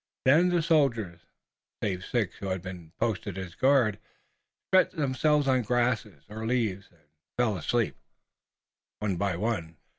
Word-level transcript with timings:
Then 0.25 0.49
the 0.49 0.63
soldiers, 0.63 1.19
save 1.83 2.03
six 2.03 2.37
who 2.37 2.47
had 2.47 2.63
been 2.63 2.91
posted 2.99 3.37
as 3.37 3.53
guard, 3.53 3.99
stretched 4.71 4.95
themselves 4.95 5.47
on 5.47 5.61
grass 5.61 6.07
or 6.27 6.43
leaves, 6.47 6.89
and 6.89 7.01
fell 7.37 7.55
asleep, 7.55 7.95
one 8.97 9.17
by 9.17 9.35
one. 9.35 9.77